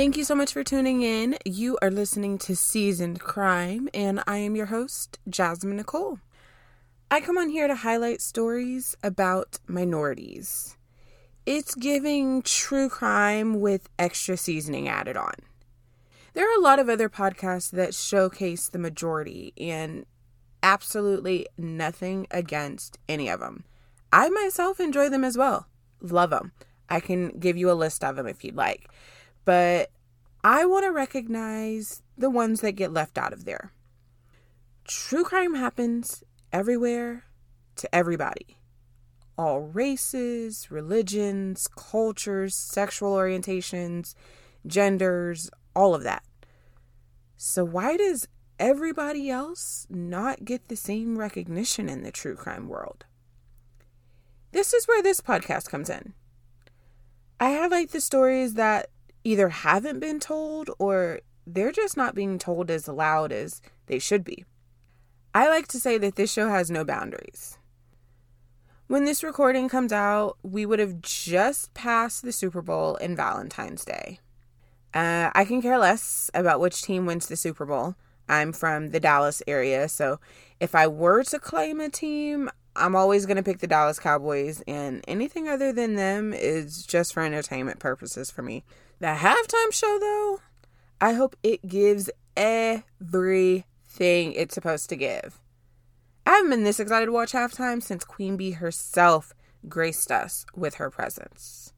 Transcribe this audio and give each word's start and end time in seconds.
Thank 0.00 0.16
you 0.16 0.24
so 0.24 0.34
much 0.34 0.54
for 0.54 0.64
tuning 0.64 1.02
in. 1.02 1.36
You 1.44 1.76
are 1.82 1.90
listening 1.90 2.38
to 2.38 2.56
Seasoned 2.56 3.20
Crime, 3.20 3.86
and 3.92 4.22
I 4.26 4.38
am 4.38 4.56
your 4.56 4.64
host, 4.64 5.18
Jasmine 5.28 5.76
Nicole. 5.76 6.20
I 7.10 7.20
come 7.20 7.36
on 7.36 7.50
here 7.50 7.68
to 7.68 7.74
highlight 7.74 8.22
stories 8.22 8.96
about 9.02 9.58
minorities. 9.66 10.78
It's 11.44 11.74
giving 11.74 12.40
true 12.40 12.88
crime 12.88 13.60
with 13.60 13.90
extra 13.98 14.38
seasoning 14.38 14.88
added 14.88 15.18
on. 15.18 15.34
There 16.32 16.50
are 16.50 16.58
a 16.58 16.64
lot 16.64 16.78
of 16.78 16.88
other 16.88 17.10
podcasts 17.10 17.70
that 17.72 17.94
showcase 17.94 18.70
the 18.70 18.78
majority, 18.78 19.52
and 19.58 20.06
absolutely 20.62 21.46
nothing 21.58 22.26
against 22.30 22.98
any 23.06 23.28
of 23.28 23.40
them. 23.40 23.64
I 24.10 24.30
myself 24.30 24.80
enjoy 24.80 25.10
them 25.10 25.24
as 25.24 25.36
well. 25.36 25.66
Love 26.00 26.30
them. 26.30 26.52
I 26.88 27.00
can 27.00 27.38
give 27.38 27.58
you 27.58 27.70
a 27.70 27.72
list 27.72 28.02
of 28.02 28.16
them 28.16 28.26
if 28.26 28.42
you'd 28.42 28.56
like 28.56 28.88
but 29.44 29.90
I 30.42 30.64
want 30.64 30.84
to 30.84 30.90
recognize 30.90 32.02
the 32.16 32.30
ones 32.30 32.60
that 32.62 32.72
get 32.72 32.92
left 32.92 33.18
out 33.18 33.32
of 33.32 33.44
there. 33.44 33.72
True 34.84 35.24
crime 35.24 35.54
happens 35.54 36.24
everywhere 36.52 37.24
to 37.76 37.94
everybody. 37.94 38.58
All 39.36 39.60
races, 39.60 40.70
religions, 40.70 41.68
cultures, 41.68 42.54
sexual 42.54 43.12
orientations, 43.12 44.14
genders, 44.66 45.50
all 45.74 45.94
of 45.94 46.02
that. 46.04 46.24
So, 47.36 47.64
why 47.64 47.96
does 47.96 48.28
everybody 48.58 49.30
else 49.30 49.86
not 49.88 50.44
get 50.44 50.68
the 50.68 50.76
same 50.76 51.18
recognition 51.18 51.88
in 51.88 52.02
the 52.02 52.12
true 52.12 52.36
crime 52.36 52.68
world? 52.68 53.04
This 54.52 54.74
is 54.74 54.86
where 54.88 55.02
this 55.02 55.20
podcast 55.20 55.70
comes 55.70 55.88
in. 55.88 56.12
I 57.38 57.54
highlight 57.54 57.92
the 57.92 58.00
stories 58.00 58.54
that 58.54 58.90
either 59.24 59.48
haven't 59.48 60.00
been 60.00 60.20
told 60.20 60.70
or 60.78 61.20
they're 61.46 61.72
just 61.72 61.96
not 61.96 62.14
being 62.14 62.38
told 62.38 62.70
as 62.70 62.88
loud 62.88 63.32
as 63.32 63.60
they 63.86 63.98
should 63.98 64.24
be. 64.24 64.44
I 65.34 65.48
like 65.48 65.68
to 65.68 65.80
say 65.80 65.98
that 65.98 66.16
this 66.16 66.32
show 66.32 66.48
has 66.48 66.70
no 66.70 66.84
boundaries. 66.84 67.58
When 68.88 69.04
this 69.04 69.22
recording 69.22 69.68
comes 69.68 69.92
out, 69.92 70.36
we 70.42 70.66
would 70.66 70.80
have 70.80 71.00
just 71.00 71.72
passed 71.74 72.22
the 72.22 72.32
Super 72.32 72.60
Bowl 72.60 72.96
and 72.96 73.16
Valentine's 73.16 73.84
Day. 73.84 74.18
Uh, 74.92 75.30
I 75.32 75.44
can 75.44 75.62
care 75.62 75.78
less 75.78 76.28
about 76.34 76.58
which 76.58 76.82
team 76.82 77.06
wins 77.06 77.28
the 77.28 77.36
Super 77.36 77.64
Bowl. 77.64 77.94
I'm 78.28 78.52
from 78.52 78.90
the 78.90 78.98
Dallas 78.98 79.42
area, 79.46 79.88
so 79.88 80.18
if 80.58 80.74
I 80.74 80.88
were 80.88 81.22
to 81.24 81.38
claim 81.38 81.80
a 81.80 81.88
team, 81.88 82.50
I'm 82.74 82.96
always 82.96 83.26
going 83.26 83.36
to 83.36 83.42
pick 83.42 83.58
the 83.58 83.66
Dallas 83.66 84.00
Cowboys, 84.00 84.62
and 84.66 85.04
anything 85.06 85.48
other 85.48 85.72
than 85.72 85.94
them 85.94 86.32
is 86.32 86.84
just 86.84 87.12
for 87.12 87.22
entertainment 87.22 87.78
purposes 87.78 88.30
for 88.30 88.42
me. 88.42 88.64
The 89.00 89.06
halftime 89.06 89.72
show, 89.72 89.98
though, 89.98 90.40
I 91.00 91.14
hope 91.14 91.34
it 91.42 91.66
gives 91.66 92.10
everything 92.36 93.64
it's 94.34 94.54
supposed 94.54 94.90
to 94.90 94.96
give. 94.96 95.40
I 96.26 96.32
haven't 96.32 96.50
been 96.50 96.64
this 96.64 96.78
excited 96.78 97.06
to 97.06 97.12
watch 97.12 97.32
halftime 97.32 97.82
since 97.82 98.04
Queen 98.04 98.36
Bee 98.36 98.50
herself 98.50 99.32
graced 99.66 100.12
us 100.12 100.44
with 100.54 100.74
her 100.74 100.90
presence. 100.90 101.72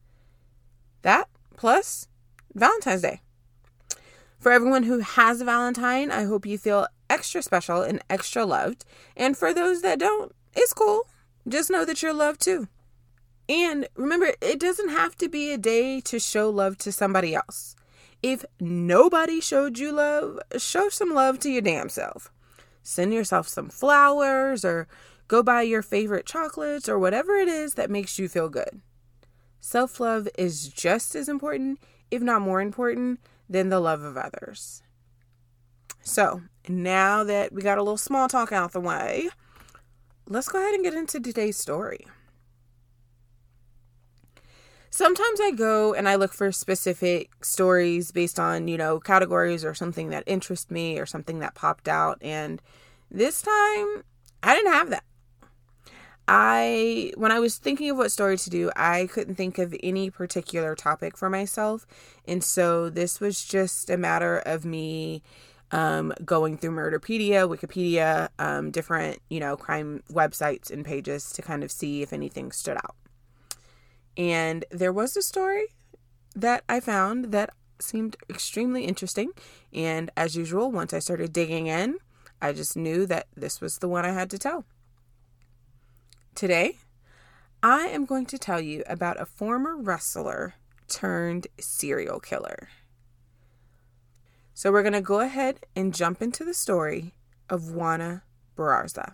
That 1.03 1.29
plus 1.55 2.09
Valentine's 2.53 3.03
Day. 3.03 3.21
For 4.37 4.51
everyone 4.51 4.83
who 4.83 4.99
has 4.99 5.39
a 5.39 5.45
Valentine, 5.45 6.11
I 6.11 6.25
hope 6.25 6.45
you 6.45 6.57
feel 6.57 6.87
extra 7.09 7.41
special 7.41 7.81
and 7.81 8.03
extra 8.09 8.45
loved. 8.45 8.83
And 9.15 9.37
for 9.37 9.53
those 9.53 9.81
that 9.81 9.99
don't, 9.99 10.33
it's 10.53 10.73
cool. 10.73 11.03
Just 11.47 11.69
know 11.69 11.85
that 11.85 12.03
you're 12.03 12.13
loved 12.13 12.41
too. 12.41 12.67
And 13.53 13.87
remember, 13.95 14.33
it 14.41 14.59
doesn't 14.59 14.89
have 14.89 15.15
to 15.17 15.29
be 15.29 15.51
a 15.53 15.59
day 15.59 16.01
to 16.01 16.17
show 16.17 16.49
love 16.49 16.75
to 16.79 16.91
somebody 16.91 17.35
else. 17.35 17.75
If 18.23 18.43
nobody 18.59 19.39
showed 19.39 19.77
you 19.77 19.91
love, 19.91 20.39
show 20.57 20.89
some 20.89 21.13
love 21.13 21.37
to 21.41 21.51
your 21.51 21.61
damn 21.61 21.89
self. 21.89 22.31
Send 22.81 23.13
yourself 23.13 23.47
some 23.47 23.69
flowers 23.69 24.65
or 24.65 24.87
go 25.27 25.43
buy 25.43 25.61
your 25.61 25.83
favorite 25.83 26.25
chocolates 26.25 26.89
or 26.89 26.97
whatever 26.97 27.35
it 27.35 27.47
is 27.47 27.75
that 27.75 27.91
makes 27.91 28.17
you 28.17 28.27
feel 28.27 28.49
good. 28.49 28.81
Self 29.59 29.99
love 29.99 30.27
is 30.35 30.67
just 30.67 31.13
as 31.13 31.29
important, 31.29 31.79
if 32.09 32.23
not 32.23 32.41
more 32.41 32.59
important, 32.59 33.19
than 33.47 33.69
the 33.69 33.79
love 33.79 34.01
of 34.01 34.17
others. 34.17 34.81
So, 36.01 36.41
now 36.67 37.23
that 37.23 37.53
we 37.53 37.61
got 37.61 37.77
a 37.77 37.83
little 37.83 37.97
small 37.97 38.27
talk 38.27 38.51
out 38.51 38.71
the 38.71 38.79
way, 38.79 39.29
let's 40.27 40.49
go 40.49 40.57
ahead 40.57 40.73
and 40.73 40.83
get 40.83 40.95
into 40.95 41.19
today's 41.19 41.55
story. 41.55 42.07
Sometimes 44.95 45.41
I 45.41 45.49
go 45.49 45.95
and 45.95 46.07
I 46.07 46.13
look 46.13 46.33
for 46.33 46.51
specific 46.51 47.43
stories 47.43 48.11
based 48.11 48.39
on, 48.39 48.67
you 48.67 48.77
know, 48.77 48.99
categories 48.99 49.65
or 49.65 49.73
something 49.73 50.11
that 50.11 50.23
interest 50.27 50.69
me 50.69 50.99
or 50.99 51.07
something 51.07 51.39
that 51.39 51.55
popped 51.55 51.87
out. 51.87 52.19
And 52.21 52.61
this 53.09 53.41
time 53.41 54.03
I 54.43 54.53
didn't 54.53 54.71
have 54.71 54.91
that. 54.91 55.03
I, 56.27 57.11
when 57.17 57.31
I 57.31 57.39
was 57.39 57.57
thinking 57.57 57.89
of 57.89 57.97
what 57.97 58.11
story 58.11 58.37
to 58.37 58.49
do, 58.51 58.69
I 58.75 59.07
couldn't 59.11 59.33
think 59.33 59.57
of 59.57 59.75
any 59.81 60.11
particular 60.11 60.75
topic 60.75 61.17
for 61.17 61.27
myself. 61.27 61.87
And 62.27 62.43
so 62.43 62.91
this 62.91 63.19
was 63.19 63.43
just 63.43 63.89
a 63.89 63.97
matter 63.97 64.43
of 64.45 64.63
me 64.63 65.23
um, 65.71 66.13
going 66.23 66.55
through 66.55 66.75
Murderpedia, 66.75 67.49
Wikipedia, 67.49 68.29
um, 68.37 68.69
different, 68.69 69.17
you 69.27 69.39
know, 69.39 69.57
crime 69.57 70.03
websites 70.11 70.69
and 70.69 70.85
pages 70.85 71.31
to 71.31 71.41
kind 71.41 71.63
of 71.63 71.71
see 71.71 72.03
if 72.03 72.13
anything 72.13 72.51
stood 72.51 72.77
out. 72.77 72.95
And 74.17 74.65
there 74.69 74.93
was 74.93 75.17
a 75.17 75.21
story 75.21 75.67
that 76.35 76.63
I 76.69 76.79
found 76.79 77.25
that 77.31 77.51
seemed 77.79 78.15
extremely 78.29 78.85
interesting. 78.85 79.31
And 79.73 80.11
as 80.15 80.35
usual, 80.35 80.71
once 80.71 80.93
I 80.93 80.99
started 80.99 81.33
digging 81.33 81.67
in, 81.67 81.97
I 82.41 82.53
just 82.53 82.75
knew 82.75 83.05
that 83.07 83.27
this 83.35 83.61
was 83.61 83.77
the 83.77 83.87
one 83.87 84.05
I 84.05 84.11
had 84.11 84.29
to 84.31 84.37
tell. 84.37 84.65
Today, 86.35 86.77
I 87.61 87.87
am 87.87 88.05
going 88.05 88.25
to 88.27 88.37
tell 88.37 88.59
you 88.59 88.83
about 88.87 89.21
a 89.21 89.25
former 89.25 89.77
wrestler 89.77 90.55
turned 90.87 91.47
serial 91.59 92.19
killer. 92.19 92.69
So 94.53 94.71
we're 94.71 94.83
going 94.83 94.93
to 94.93 95.01
go 95.01 95.19
ahead 95.19 95.65
and 95.75 95.93
jump 95.93 96.21
into 96.21 96.43
the 96.43 96.53
story 96.53 97.13
of 97.49 97.71
Juana 97.71 98.23
Barraza. 98.55 99.13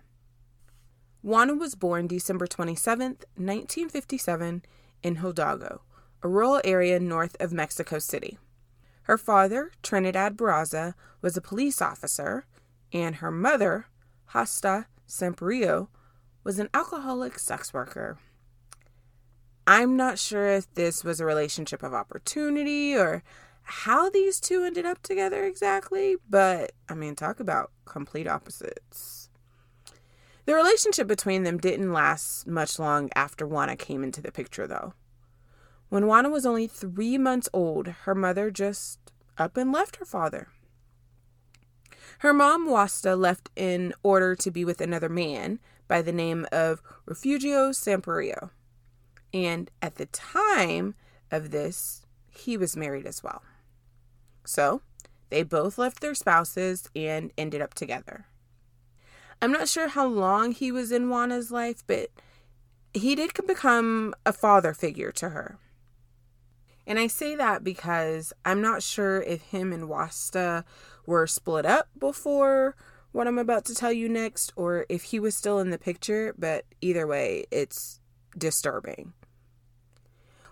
Juana 1.21 1.53
was 1.55 1.75
born 1.75 2.07
December 2.07 2.47
27th, 2.47 3.25
1957, 3.35 4.63
in 5.03 5.17
Hidalgo, 5.17 5.81
a 6.23 6.27
rural 6.27 6.61
area 6.63 6.99
north 6.99 7.35
of 7.39 7.51
Mexico 7.51 7.99
City. 7.99 8.37
Her 9.03 9.17
father, 9.17 9.71
Trinidad 9.81 10.37
Barraza, 10.37 10.93
was 11.21 11.35
a 11.35 11.41
police 11.41 11.81
officer, 11.81 12.45
and 12.93 13.15
her 13.15 13.31
mother, 13.31 13.87
Hasta 14.27 14.85
Sampaio, 15.07 15.87
was 16.43 16.59
an 16.59 16.69
alcoholic 16.73 17.39
sex 17.39 17.73
worker. 17.73 18.17
I'm 19.65 19.95
not 19.95 20.17
sure 20.17 20.47
if 20.47 20.73
this 20.73 21.03
was 21.03 21.19
a 21.19 21.25
relationship 21.25 21.83
of 21.83 21.93
opportunity 21.93 22.95
or 22.95 23.23
how 23.61 24.09
these 24.09 24.39
two 24.39 24.63
ended 24.63 24.85
up 24.85 25.03
together 25.03 25.45
exactly, 25.45 26.15
but 26.27 26.71
I 26.87 26.95
mean, 26.95 27.15
talk 27.15 27.39
about 27.39 27.71
complete 27.85 28.27
opposites. 28.27 29.18
The 30.49 30.55
relationship 30.55 31.07
between 31.07 31.43
them 31.43 31.59
didn't 31.59 31.93
last 31.93 32.47
much 32.47 32.79
long 32.79 33.11
after 33.15 33.45
Juana 33.45 33.75
came 33.75 34.03
into 34.03 34.19
the 34.19 34.31
picture, 34.31 34.65
though. 34.65 34.95
When 35.89 36.07
Juana 36.07 36.31
was 36.31 36.43
only 36.43 36.65
three 36.65 37.19
months 37.19 37.47
old, 37.53 37.85
her 37.85 38.15
mother 38.15 38.49
just 38.49 38.97
up 39.37 39.57
and 39.57 39.71
left 39.71 39.97
her 39.97 40.05
father. 40.05 40.47
Her 42.21 42.33
mom, 42.33 42.65
Wasta, 42.65 43.15
left 43.15 43.51
in 43.55 43.93
order 44.01 44.35
to 44.37 44.49
be 44.49 44.65
with 44.65 44.81
another 44.81 45.07
man 45.07 45.59
by 45.87 46.01
the 46.01 46.11
name 46.11 46.47
of 46.51 46.81
Refugio 47.05 47.69
Sampaio. 47.69 48.49
And 49.31 49.69
at 49.83 49.97
the 49.97 50.07
time 50.07 50.95
of 51.29 51.51
this, 51.51 52.07
he 52.27 52.57
was 52.57 52.75
married 52.75 53.05
as 53.05 53.21
well. 53.21 53.43
So 54.45 54.81
they 55.29 55.43
both 55.43 55.77
left 55.77 56.01
their 56.01 56.15
spouses 56.15 56.89
and 56.95 57.31
ended 57.37 57.61
up 57.61 57.75
together. 57.75 58.25
I'm 59.41 59.51
not 59.51 59.69
sure 59.69 59.87
how 59.87 60.05
long 60.05 60.51
he 60.51 60.71
was 60.71 60.91
in 60.91 61.09
Juana's 61.09 61.51
life, 61.51 61.83
but 61.87 62.09
he 62.93 63.15
did 63.15 63.31
become 63.47 64.13
a 64.25 64.33
father 64.33 64.73
figure 64.73 65.11
to 65.13 65.29
her. 65.29 65.57
And 66.85 66.99
I 66.99 67.07
say 67.07 67.35
that 67.35 67.63
because 67.63 68.33
I'm 68.43 68.61
not 68.61 68.83
sure 68.83 69.21
if 69.21 69.43
him 69.43 69.71
and 69.71 69.87
Wasta 69.87 70.65
were 71.05 71.27
split 71.27 71.65
up 71.65 71.87
before 71.97 72.75
what 73.11 73.27
I'm 73.27 73.37
about 73.37 73.65
to 73.65 73.75
tell 73.75 73.93
you 73.93 74.09
next, 74.09 74.51
or 74.55 74.85
if 74.89 75.03
he 75.03 75.19
was 75.19 75.35
still 75.35 75.59
in 75.59 75.69
the 75.69 75.77
picture, 75.77 76.33
but 76.37 76.65
either 76.81 77.07
way, 77.07 77.45
it's 77.49 77.99
disturbing. 78.37 79.13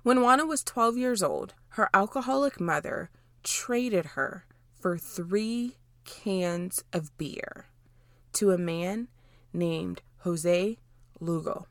When 0.04 0.22
Juana 0.22 0.45
was 0.45 0.63
12 0.63 0.98
years 0.98 1.22
old, 1.22 1.54
her 1.69 1.89
alcoholic 1.94 2.60
mother 2.60 3.10
traded 3.44 4.06
her 4.06 4.45
for 4.80 4.98
three 4.98 5.75
cans 6.06 6.84
of 6.94 7.16
beer 7.18 7.66
to 8.38 8.51
a 8.51 8.57
man 8.57 9.07
named 9.51 10.01
Jose 10.19 10.78
Lugo. 11.19 11.66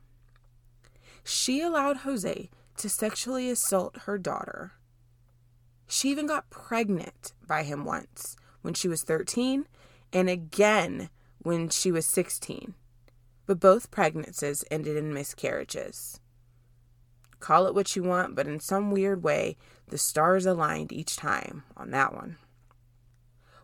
She 1.23 1.61
allowed 1.61 1.97
Jose 1.97 2.49
to 2.75 2.89
sexually 2.89 3.49
assault 3.49 3.99
her 3.99 4.17
daughter. 4.17 4.73
She 5.87 6.09
even 6.09 6.27
got 6.27 6.49
pregnant 6.49 7.31
by 7.45 7.63
him 7.63 7.85
once 7.85 8.35
when 8.61 8.73
she 8.73 8.89
was 8.89 9.03
13 9.03 9.65
and 10.11 10.29
again 10.29 11.09
when 11.39 11.69
she 11.69 11.89
was 11.89 12.05
16. 12.05 12.73
But 13.45 13.61
both 13.61 13.89
pregnancies 13.89 14.65
ended 14.69 14.97
in 14.97 15.13
miscarriages. 15.13 16.19
Call 17.39 17.67
it 17.67 17.75
what 17.75 17.95
you 17.95 18.03
want, 18.03 18.35
but 18.35 18.47
in 18.47 18.59
some 18.59 18.91
weird 18.91 19.23
way, 19.23 19.55
the 19.87 19.97
stars 19.97 20.45
aligned 20.45 20.91
each 20.91 21.15
time 21.15 21.63
on 21.77 21.91
that 21.91 22.13
one. 22.13 22.37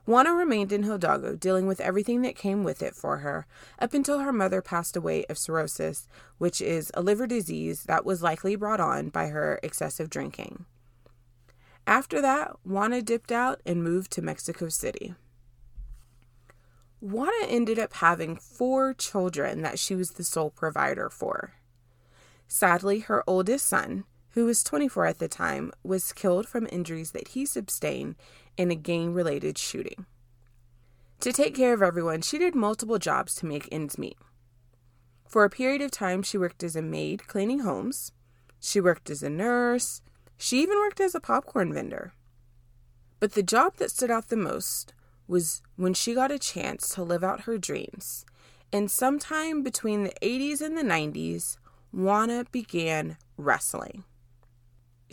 Juana 0.05 0.33
remained 0.33 0.73
in 0.73 0.83
Hidalgo, 0.83 1.35
dealing 1.35 1.65
with 1.65 1.79
everything 1.79 2.23
that 2.23 2.35
came 2.35 2.63
with 2.63 2.81
it 2.81 2.93
for 2.93 3.19
her, 3.19 3.47
up 3.79 3.93
until 3.93 4.19
her 4.19 4.33
mother 4.33 4.61
passed 4.61 4.97
away 4.97 5.23
of 5.29 5.37
cirrhosis, 5.37 6.07
which 6.37 6.61
is 6.61 6.91
a 6.93 7.01
liver 7.01 7.25
disease 7.25 7.83
that 7.83 8.05
was 8.05 8.21
likely 8.21 8.57
brought 8.57 8.81
on 8.81 9.09
by 9.09 9.27
her 9.27 9.59
excessive 9.63 10.09
drinking. 10.09 10.65
After 11.87 12.21
that, 12.21 12.51
Juana 12.65 13.01
dipped 13.01 13.31
out 13.31 13.61
and 13.65 13.83
moved 13.83 14.11
to 14.11 14.21
Mexico 14.21 14.67
City. 14.67 15.15
Juana 16.99 17.47
ended 17.47 17.79
up 17.79 17.93
having 17.93 18.35
four 18.37 18.93
children 18.93 19.61
that 19.61 19.79
she 19.79 19.95
was 19.95 20.11
the 20.11 20.23
sole 20.23 20.49
provider 20.49 21.09
for. 21.09 21.53
Sadly, 22.47 22.99
her 22.99 23.23
oldest 23.27 23.65
son, 23.65 24.05
who 24.31 24.45
was 24.45 24.63
24 24.63 25.05
at 25.05 25.19
the 25.19 25.27
time, 25.27 25.71
was 25.83 26.13
killed 26.13 26.47
from 26.47 26.67
injuries 26.71 27.11
that 27.11 27.29
he 27.29 27.45
sustained 27.45 28.15
in 28.57 28.71
a 28.71 28.75
gang 28.75 29.13
related 29.13 29.57
shooting. 29.57 30.05
To 31.21 31.31
take 31.31 31.55
care 31.55 31.73
of 31.73 31.81
everyone, 31.81 32.21
she 32.21 32.37
did 32.37 32.55
multiple 32.55 32.99
jobs 32.99 33.35
to 33.35 33.45
make 33.45 33.69
ends 33.71 33.97
meet. 33.97 34.17
For 35.27 35.43
a 35.43 35.49
period 35.49 35.81
of 35.81 35.91
time, 35.91 36.21
she 36.21 36.37
worked 36.37 36.63
as 36.63 36.75
a 36.75 36.81
maid 36.81 37.27
cleaning 37.27 37.59
homes, 37.59 38.11
she 38.59 38.79
worked 38.79 39.09
as 39.09 39.23
a 39.23 39.29
nurse, 39.29 40.01
she 40.37 40.61
even 40.61 40.77
worked 40.77 40.99
as 40.99 41.15
a 41.15 41.19
popcorn 41.19 41.73
vendor. 41.73 42.13
But 43.19 43.33
the 43.33 43.43
job 43.43 43.77
that 43.77 43.91
stood 43.91 44.11
out 44.11 44.27
the 44.27 44.35
most 44.35 44.93
was 45.27 45.61
when 45.75 45.93
she 45.93 46.13
got 46.13 46.31
a 46.31 46.37
chance 46.37 46.89
to 46.89 47.03
live 47.03 47.23
out 47.23 47.41
her 47.41 47.57
dreams. 47.57 48.25
And 48.71 48.91
sometime 48.91 49.63
between 49.63 50.03
the 50.03 50.13
80s 50.21 50.61
and 50.61 50.77
the 50.77 50.83
90s, 50.83 51.57
Juana 51.91 52.45
began 52.51 53.17
wrestling. 53.37 54.03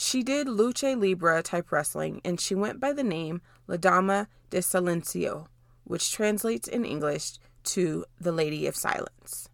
She 0.02 0.22
did 0.22 0.46
lucha 0.46 0.98
libre 0.98 1.42
type 1.42 1.70
wrestling 1.70 2.22
and 2.24 2.40
she 2.40 2.54
went 2.54 2.80
by 2.80 2.94
the 2.94 3.04
name 3.04 3.42
La 3.66 3.76
Dama 3.76 4.28
de 4.48 4.62
Silencio, 4.62 5.48
which 5.84 6.10
translates 6.10 6.66
in 6.66 6.86
English 6.86 7.32
to 7.64 8.06
the 8.18 8.32
Lady 8.32 8.66
of 8.66 8.74
Silence. 8.74 9.50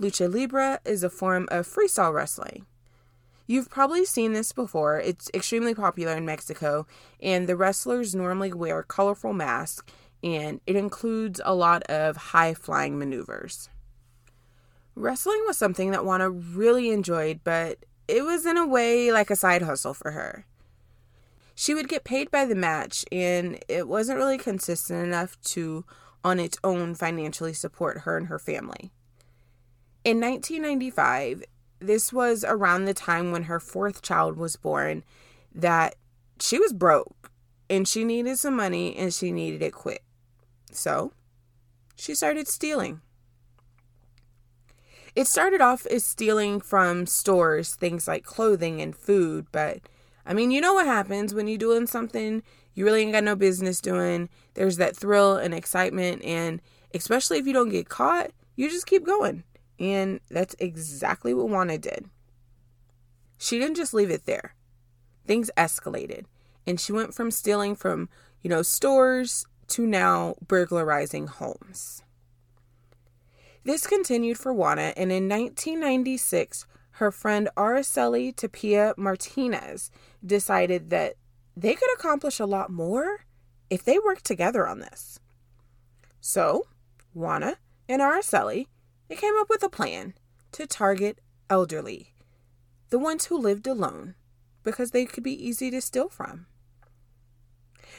Lucha 0.00 0.28
libre 0.28 0.80
is 0.84 1.04
a 1.04 1.08
form 1.08 1.48
of 1.52 1.68
freestyle 1.68 2.12
wrestling. 2.12 2.66
You've 3.46 3.70
probably 3.70 4.04
seen 4.04 4.32
this 4.32 4.50
before. 4.50 4.98
It's 4.98 5.30
extremely 5.32 5.72
popular 5.72 6.16
in 6.16 6.26
Mexico, 6.26 6.88
and 7.22 7.48
the 7.48 7.54
wrestlers 7.54 8.12
normally 8.12 8.52
wear 8.52 8.82
colorful 8.82 9.34
masks, 9.34 9.84
and 10.20 10.60
it 10.66 10.74
includes 10.74 11.40
a 11.44 11.54
lot 11.54 11.84
of 11.84 12.16
high 12.16 12.54
flying 12.54 12.98
maneuvers. 12.98 13.68
Wrestling 14.96 15.44
was 15.46 15.56
something 15.56 15.92
that 15.92 16.04
Juana 16.04 16.28
really 16.28 16.90
enjoyed, 16.90 17.42
but 17.44 17.84
it 18.08 18.24
was 18.24 18.46
in 18.46 18.56
a 18.56 18.66
way 18.66 19.10
like 19.12 19.30
a 19.30 19.36
side 19.36 19.62
hustle 19.62 19.94
for 19.94 20.12
her. 20.12 20.46
She 21.54 21.74
would 21.74 21.88
get 21.88 22.04
paid 22.04 22.30
by 22.30 22.44
the 22.44 22.54
match, 22.54 23.04
and 23.12 23.58
it 23.68 23.86
wasn't 23.86 24.18
really 24.18 24.38
consistent 24.38 25.04
enough 25.04 25.40
to, 25.42 25.84
on 26.24 26.40
its 26.40 26.58
own, 26.64 26.94
financially 26.94 27.52
support 27.52 27.98
her 27.98 28.16
and 28.16 28.26
her 28.26 28.38
family. 28.38 28.90
In 30.04 30.20
1995, 30.20 31.44
this 31.78 32.12
was 32.12 32.44
around 32.44 32.84
the 32.84 32.94
time 32.94 33.30
when 33.30 33.44
her 33.44 33.60
fourth 33.60 34.02
child 34.02 34.36
was 34.36 34.56
born 34.56 35.04
that 35.54 35.94
she 36.40 36.58
was 36.58 36.72
broke 36.72 37.30
and 37.70 37.86
she 37.86 38.04
needed 38.04 38.38
some 38.38 38.56
money 38.56 38.96
and 38.96 39.14
she 39.14 39.30
needed 39.30 39.62
it 39.62 39.72
quick. 39.72 40.02
So 40.72 41.12
she 41.96 42.14
started 42.14 42.48
stealing. 42.48 43.00
It 45.14 45.26
started 45.26 45.60
off 45.60 45.86
as 45.86 46.04
stealing 46.04 46.60
from 46.60 47.06
stores, 47.06 47.74
things 47.74 48.08
like 48.08 48.24
clothing 48.24 48.80
and 48.80 48.96
food, 48.96 49.46
but 49.52 49.80
I 50.26 50.34
mean, 50.34 50.50
you 50.50 50.60
know 50.60 50.74
what 50.74 50.86
happens 50.86 51.34
when 51.34 51.46
you're 51.46 51.58
doing 51.58 51.86
something 51.86 52.42
you 52.74 52.84
really 52.84 53.02
ain't 53.02 53.12
got 53.12 53.24
no 53.24 53.36
business 53.36 53.80
doing. 53.80 54.28
There's 54.54 54.76
that 54.76 54.96
thrill 54.96 55.36
and 55.36 55.54
excitement, 55.54 56.24
and 56.24 56.60
especially 56.92 57.38
if 57.38 57.46
you 57.46 57.52
don't 57.52 57.70
get 57.70 57.88
caught, 57.88 58.30
you 58.56 58.68
just 58.68 58.86
keep 58.86 59.06
going. 59.06 59.44
And 59.78 60.20
that's 60.30 60.56
exactly 60.58 61.34
what 61.34 61.48
Juana 61.48 61.78
did. 61.78 62.08
She 63.38 63.58
didn't 63.58 63.76
just 63.76 63.94
leave 63.94 64.10
it 64.10 64.26
there. 64.26 64.54
Things 65.26 65.50
escalated, 65.56 66.24
and 66.66 66.78
she 66.78 66.92
went 66.92 67.14
from 67.14 67.30
stealing 67.30 67.74
from, 67.74 68.08
you 68.42 68.50
know, 68.50 68.62
stores 68.62 69.46
to 69.68 69.86
now 69.86 70.34
burglarizing 70.46 71.26
homes. 71.26 72.03
This 73.64 73.86
continued 73.86 74.38
for 74.38 74.52
Juana, 74.52 74.92
and 74.96 75.10
in 75.10 75.28
1996, 75.28 76.66
her 76.92 77.10
friend 77.10 77.48
Araceli 77.56 78.34
Tapia 78.36 78.94
Martinez 78.96 79.90
decided 80.24 80.90
that 80.90 81.14
they 81.56 81.74
could 81.74 81.92
accomplish 81.94 82.38
a 82.38 82.46
lot 82.46 82.70
more 82.70 83.24
if 83.70 83.82
they 83.82 83.98
worked 83.98 84.24
together 84.24 84.68
on 84.68 84.80
this. 84.80 85.18
So, 86.20 86.66
Juana 87.14 87.56
and 87.88 88.02
Araceli 88.02 88.66
they 89.08 89.16
came 89.16 89.34
up 89.38 89.48
with 89.48 89.62
a 89.62 89.68
plan 89.68 90.14
to 90.52 90.66
target 90.66 91.20
elderly, 91.50 92.14
the 92.90 92.98
ones 92.98 93.26
who 93.26 93.38
lived 93.38 93.66
alone, 93.66 94.14
because 94.62 94.90
they 94.90 95.04
could 95.04 95.22
be 95.22 95.46
easy 95.46 95.70
to 95.70 95.80
steal 95.80 96.08
from. 96.08 96.46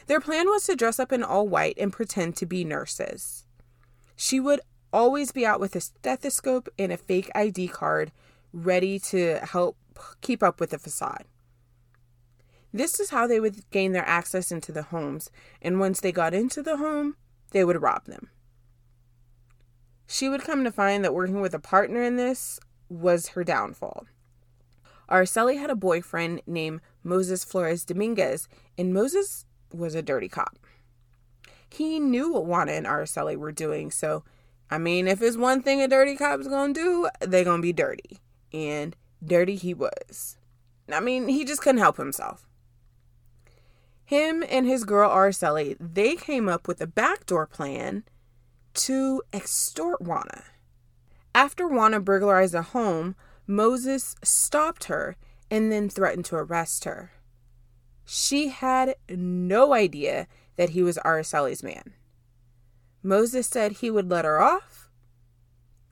Their 0.07 0.19
plan 0.19 0.47
was 0.47 0.65
to 0.65 0.75
dress 0.75 0.99
up 0.99 1.11
in 1.11 1.23
all 1.23 1.47
white 1.47 1.77
and 1.77 1.93
pretend 1.93 2.35
to 2.37 2.45
be 2.45 2.63
nurses. 2.63 3.45
She 4.15 4.39
would 4.39 4.61
always 4.95 5.33
be 5.33 5.45
out 5.45 5.59
with 5.59 5.75
a 5.75 5.81
stethoscope 5.81 6.69
and 6.79 6.89
a 6.89 6.97
fake 6.97 7.29
ID 7.35 7.67
card, 7.67 8.13
ready 8.53 8.97
to 8.97 9.39
help 9.43 9.75
keep 10.21 10.41
up 10.41 10.61
with 10.61 10.69
the 10.69 10.79
facade. 10.79 11.25
This 12.71 12.97
is 13.01 13.09
how 13.09 13.27
they 13.27 13.41
would 13.41 13.69
gain 13.71 13.91
their 13.91 14.07
access 14.07 14.53
into 14.53 14.71
the 14.71 14.83
homes, 14.83 15.29
and 15.61 15.81
once 15.81 15.99
they 15.99 16.13
got 16.13 16.33
into 16.33 16.63
the 16.63 16.77
home, 16.77 17.17
they 17.51 17.65
would 17.65 17.81
rob 17.81 18.05
them. 18.05 18.29
She 20.07 20.29
would 20.29 20.43
come 20.43 20.63
to 20.63 20.71
find 20.71 21.03
that 21.03 21.13
working 21.13 21.41
with 21.41 21.53
a 21.53 21.59
partner 21.59 22.01
in 22.01 22.15
this 22.15 22.57
was 22.87 23.29
her 23.29 23.43
downfall. 23.43 24.05
Araceli 25.09 25.59
had 25.59 25.69
a 25.69 25.75
boyfriend 25.75 26.41
named 26.47 26.79
Moses 27.03 27.43
Flores 27.43 27.83
Dominguez, 27.83 28.47
and 28.77 28.93
Moses 28.93 29.45
was 29.73 29.93
a 29.93 30.01
dirty 30.01 30.29
cop. 30.29 30.57
He 31.69 31.99
knew 31.99 32.31
what 32.31 32.45
Juana 32.45 32.71
and 32.71 32.85
Araceli 32.85 33.35
were 33.35 33.51
doing, 33.51 33.91
so 33.91 34.23
I 34.69 34.77
mean, 34.77 35.07
if 35.07 35.21
it's 35.21 35.37
one 35.37 35.61
thing 35.61 35.81
a 35.81 35.87
dirty 35.87 36.15
cop's 36.15 36.47
gonna 36.47 36.73
do, 36.73 37.09
they 37.19 37.43
gonna 37.43 37.61
be 37.61 37.73
dirty. 37.73 38.19
And 38.51 38.95
dirty 39.23 39.55
he 39.55 39.73
was. 39.73 40.37
I 40.91 40.99
mean, 40.99 41.27
he 41.27 41.45
just 41.45 41.61
couldn't 41.61 41.81
help 41.81 41.97
himself. 41.97 42.47
Him 44.03 44.43
and 44.49 44.67
his 44.67 44.83
girl 44.83 45.09
Araceli, 45.09 45.75
they 45.79 46.15
came 46.15 46.47
up 46.47 46.67
with 46.67 46.79
a 46.79 46.87
backdoor 46.87 47.47
plan 47.47 48.03
to 48.75 49.23
extort 49.33 50.01
Juana. 50.01 50.43
After 51.33 51.67
Juana 51.67 51.99
burglarized 51.99 52.53
a 52.53 52.61
home, 52.61 53.15
Moses 53.47 54.15
stopped 54.23 54.85
her 54.85 55.17
and 55.49 55.71
then 55.71 55.89
threatened 55.89 56.25
to 56.25 56.35
arrest 56.35 56.85
her. 56.85 57.11
She 58.05 58.49
had 58.49 58.95
no 59.09 59.73
idea 59.73 60.27
that 60.55 60.69
he 60.71 60.83
was 60.83 60.97
Araceli's 60.99 61.63
man. 61.63 61.93
Moses 63.05 63.47
said 63.47 63.73
he 63.73 63.91
would 63.91 64.09
let 64.09 64.25
her 64.25 64.41
off 64.41 64.89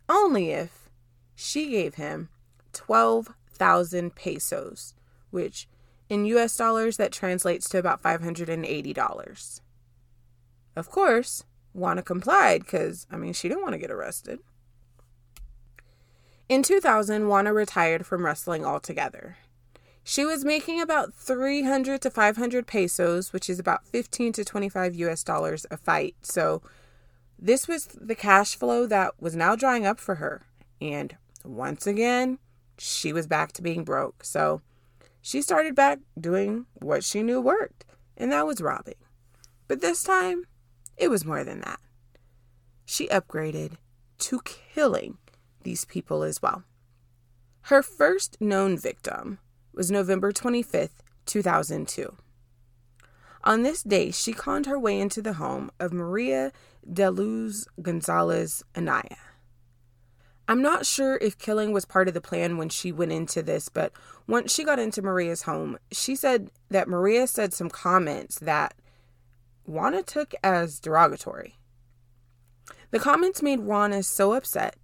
only 0.10 0.50
if 0.50 0.89
she 1.36 1.70
gave 1.70 1.93
him 1.96 2.29
12,000 2.74 4.15
pesos, 4.15 4.96
which 5.29 5.67
in 6.10 6.25
US 6.25 6.58
dollars 6.58 6.98
that 6.98 7.12
translates 7.12 7.70
to 7.70 7.77
about 7.77 8.01
$580. 8.01 9.62
Of 10.75 10.89
course, 10.89 11.43
Juana 11.74 12.01
complied 12.01 12.62
because, 12.62 13.05
I 13.12 13.17
mean, 13.17 13.34
she 13.34 13.48
didn't 13.48 13.62
want 13.62 13.74
to 13.74 13.79
get 13.79 13.91
arrested. 13.91 14.39
In 16.50 16.63
2000, 16.63 17.27
Juana 17.27 17.53
retired 17.53 18.08
from 18.08 18.25
wrestling 18.25 18.65
altogether. 18.65 19.38
She 20.03 20.25
was 20.25 20.43
making 20.43 20.82
about 20.82 21.13
300 21.13 22.01
to 22.01 22.10
500 22.10 22.65
pesos, 22.65 23.32
which 23.32 23.51
is 23.51 23.60
about 23.60 23.86
15 23.86 24.34
to 24.34 24.43
25 24.43 24.96
US 24.96 25.24
dollars 25.24 25.67
a 25.70 25.77
fight. 25.77 26.15
So, 26.24 26.63
this 27.43 27.67
was 27.67 27.88
the 27.88 28.15
cash 28.15 28.55
flow 28.55 28.88
that 28.88 29.21
was 29.21 29.35
now 29.35 29.53
drying 29.53 29.85
up 29.85 30.00
for 30.00 30.15
her. 30.15 30.43
And 30.79 31.17
once 31.43 31.85
again, 31.85 32.39
she 32.77 33.12
was 33.12 33.27
back 33.27 33.51
to 33.53 33.62
being 33.62 33.83
broke. 33.83 34.23
So, 34.23 34.62
she 35.21 35.41
started 35.41 35.75
back 35.75 36.00
doing 36.19 36.67
what 36.75 37.03
she 37.03 37.21
knew 37.21 37.41
worked, 37.41 37.85
and 38.15 38.31
that 38.31 38.47
was 38.47 38.62
robbing. 38.62 38.95
But 39.67 39.81
this 39.81 40.03
time, 40.03 40.45
it 40.95 41.09
was 41.09 41.25
more 41.25 41.43
than 41.43 41.59
that. 41.62 41.79
She 42.85 43.07
upgraded 43.09 43.75
to 44.19 44.41
killing 44.43 45.17
these 45.63 45.83
people 45.83 46.23
as 46.23 46.41
well. 46.41 46.63
Her 47.63 47.81
first 47.81 48.39
known 48.39 48.77
victim 48.77 49.39
was 49.73 49.91
November 49.91 50.31
25th, 50.31 51.01
2002. 51.25 52.15
On 53.43 53.63
this 53.63 53.83
day, 53.83 54.12
she 54.12 54.31
conned 54.31 54.67
her 54.67 54.79
way 54.79 55.00
into 55.00 55.21
the 55.21 55.33
home 55.33 55.69
of 55.79 55.91
Maria 55.91 56.51
de 56.91 57.12
Luz 57.12 57.67
Gonzalez 57.81 58.63
Anaya. 58.75 59.17
I'm 60.47 60.62
not 60.62 60.85
sure 60.85 61.17
if 61.21 61.38
killing 61.38 61.71
was 61.71 61.85
part 61.85 62.07
of 62.07 62.13
the 62.13 62.21
plan 62.21 62.57
when 62.57 62.69
she 62.69 62.91
went 62.91 63.12
into 63.12 63.41
this, 63.41 63.69
but 63.69 63.91
once 64.27 64.53
she 64.53 64.63
got 64.63 64.79
into 64.79 65.01
Maria's 65.01 65.43
home, 65.43 65.77
she 65.91 66.15
said 66.15 66.51
that 66.69 66.88
Maria 66.88 67.27
said 67.27 67.53
some 67.53 67.69
comments 67.69 68.39
that 68.39 68.75
Juana 69.65 70.03
took 70.03 70.33
as 70.43 70.79
derogatory. 70.79 71.55
The 72.91 73.00
comments 73.00 73.41
made 73.41 73.62
Juana 73.62 74.03
so 74.03 74.33
upset 74.33 74.75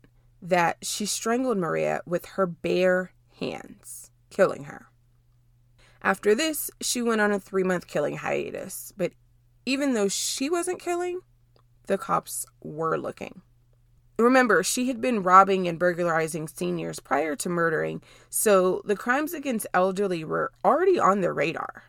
that 0.42 0.78
she 0.82 1.06
strangled 1.06 1.58
Maria 1.58 2.02
with 2.06 2.26
her 2.26 2.46
bare 2.46 3.12
hands, 3.40 4.12
killing 4.30 4.66
her. 4.66 4.89
After 6.02 6.34
this, 6.34 6.72
she 6.82 7.02
went 7.02 7.22
on 7.22 7.32
a 7.32 7.40
three 7.40 7.64
month 7.64 7.88
killing 7.88 8.18
hiatus, 8.18 8.94
but 8.96 9.12
even 9.66 9.94
though 9.94 10.08
she 10.08 10.50
wasn't 10.50 10.80
killing, 10.80 11.22
the 11.88 11.98
cops 11.98 12.46
were 12.64 12.98
looking. 12.98 13.42
Remember, 14.18 14.64
she 14.64 14.88
had 14.88 15.00
been 15.00 15.24
robbing 15.24 15.68
and 15.68 15.80
burglarizing 15.80 16.48
seniors 16.48 17.00
prior 17.00 17.36
to 17.38 17.50
murdering, 17.50 18.02
so 18.30 18.82
the 18.84 18.96
crimes 18.96 19.34
against 19.34 19.68
elderly 19.74 20.26
were 20.26 20.52
already 20.64 21.00
on 21.00 21.22
their 21.22 21.34
radar. 21.34 21.84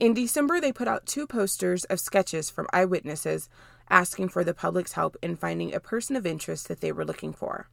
In 0.00 0.14
December, 0.14 0.60
they 0.60 0.72
put 0.72 0.88
out 0.88 1.06
two 1.06 1.26
posters 1.26 1.84
of 1.84 2.00
sketches 2.00 2.50
from 2.50 2.66
eyewitnesses 2.72 3.48
asking 3.88 4.30
for 4.30 4.42
the 4.42 4.54
public's 4.54 4.94
help 4.94 5.16
in 5.22 5.36
finding 5.36 5.74
a 5.74 5.80
person 5.80 6.16
of 6.16 6.26
interest 6.26 6.68
that 6.68 6.80
they 6.80 6.90
were 6.90 7.04
looking 7.04 7.32
for. 7.32 7.68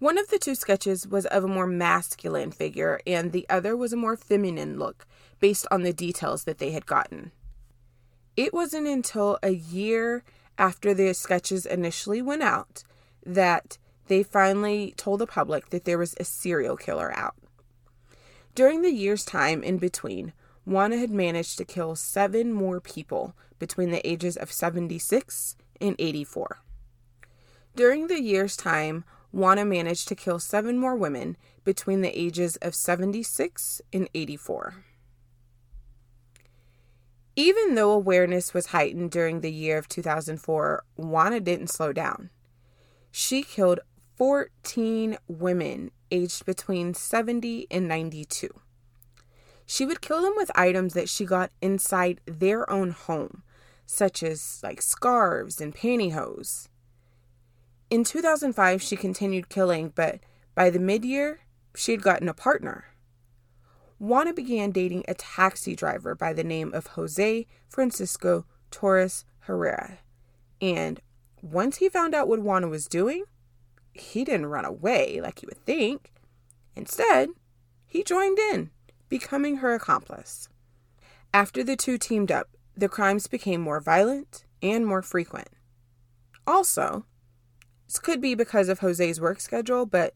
One 0.00 0.16
of 0.16 0.28
the 0.28 0.38
two 0.38 0.54
sketches 0.54 1.06
was 1.06 1.26
of 1.26 1.44
a 1.44 1.48
more 1.48 1.66
masculine 1.66 2.52
figure, 2.52 3.00
and 3.06 3.32
the 3.32 3.46
other 3.50 3.76
was 3.76 3.92
a 3.92 3.98
more 3.98 4.16
feminine 4.16 4.78
look, 4.78 5.06
based 5.40 5.66
on 5.70 5.82
the 5.82 5.92
details 5.92 6.44
that 6.44 6.56
they 6.56 6.70
had 6.70 6.86
gotten. 6.86 7.32
It 8.34 8.54
wasn't 8.54 8.86
until 8.86 9.38
a 9.42 9.50
year 9.50 10.24
after 10.56 10.94
the 10.94 11.12
sketches 11.12 11.66
initially 11.66 12.22
went 12.22 12.42
out 12.42 12.82
that 13.26 13.76
they 14.06 14.22
finally 14.22 14.94
told 14.96 15.20
the 15.20 15.26
public 15.26 15.68
that 15.68 15.84
there 15.84 15.98
was 15.98 16.14
a 16.18 16.24
serial 16.24 16.78
killer 16.78 17.12
out. 17.14 17.34
During 18.54 18.80
the 18.80 18.92
year's 18.92 19.26
time 19.26 19.62
in 19.62 19.76
between, 19.76 20.32
Juana 20.64 20.96
had 20.96 21.10
managed 21.10 21.58
to 21.58 21.66
kill 21.66 21.94
seven 21.94 22.54
more 22.54 22.80
people 22.80 23.36
between 23.58 23.90
the 23.90 24.06
ages 24.08 24.38
of 24.38 24.50
76 24.50 25.56
and 25.78 25.94
84. 25.98 26.58
During 27.76 28.06
the 28.06 28.22
year's 28.22 28.56
time, 28.56 29.04
Juana 29.32 29.64
managed 29.64 30.08
to 30.08 30.14
kill 30.14 30.38
seven 30.38 30.78
more 30.78 30.96
women 30.96 31.36
between 31.64 32.00
the 32.00 32.18
ages 32.18 32.56
of 32.56 32.74
76 32.74 33.80
and 33.92 34.08
84. 34.14 34.84
Even 37.36 37.74
though 37.74 37.92
awareness 37.92 38.52
was 38.52 38.66
heightened 38.66 39.10
during 39.10 39.40
the 39.40 39.52
year 39.52 39.78
of 39.78 39.88
2004, 39.88 40.84
Juana 40.96 41.40
didn't 41.40 41.70
slow 41.70 41.92
down. 41.92 42.30
She 43.10 43.42
killed 43.42 43.80
14 44.16 45.16
women 45.28 45.90
aged 46.10 46.44
between 46.44 46.92
70 46.92 47.66
and 47.70 47.88
92. 47.88 48.48
She 49.64 49.86
would 49.86 50.00
kill 50.00 50.20
them 50.20 50.34
with 50.36 50.50
items 50.54 50.94
that 50.94 51.08
she 51.08 51.24
got 51.24 51.52
inside 51.62 52.20
their 52.26 52.68
own 52.68 52.90
home, 52.90 53.44
such 53.86 54.22
as 54.22 54.60
like 54.62 54.82
scarves 54.82 55.60
and 55.60 55.74
pantyhose. 55.74 56.68
In 57.90 58.04
2005, 58.04 58.80
she 58.80 58.96
continued 58.96 59.48
killing, 59.48 59.92
but 59.94 60.20
by 60.54 60.70
the 60.70 60.78
mid 60.78 61.04
year, 61.04 61.40
she 61.74 61.90
had 61.90 62.02
gotten 62.02 62.28
a 62.28 62.34
partner. 62.34 62.84
Juana 63.98 64.32
began 64.32 64.70
dating 64.70 65.04
a 65.08 65.14
taxi 65.14 65.74
driver 65.74 66.14
by 66.14 66.32
the 66.32 66.44
name 66.44 66.72
of 66.72 66.86
Jose 66.88 67.46
Francisco 67.68 68.46
Torres 68.70 69.24
Herrera. 69.40 69.98
And 70.60 71.00
once 71.42 71.78
he 71.78 71.88
found 71.88 72.14
out 72.14 72.28
what 72.28 72.40
Juana 72.40 72.68
was 72.68 72.86
doing, 72.86 73.24
he 73.92 74.24
didn't 74.24 74.46
run 74.46 74.64
away 74.64 75.20
like 75.20 75.42
you 75.42 75.48
would 75.50 75.64
think. 75.66 76.12
Instead, 76.76 77.30
he 77.86 78.04
joined 78.04 78.38
in 78.38 78.70
becoming 79.08 79.56
her 79.56 79.74
accomplice. 79.74 80.48
After 81.34 81.64
the 81.64 81.76
two 81.76 81.98
teamed 81.98 82.30
up, 82.30 82.48
the 82.76 82.88
crimes 82.88 83.26
became 83.26 83.60
more 83.60 83.80
violent 83.80 84.44
and 84.62 84.86
more 84.86 85.02
frequent. 85.02 85.48
Also, 86.46 87.04
this 87.90 87.98
could 87.98 88.20
be 88.20 88.36
because 88.36 88.68
of 88.68 88.78
Jose's 88.78 89.20
work 89.20 89.40
schedule, 89.40 89.84
but 89.84 90.14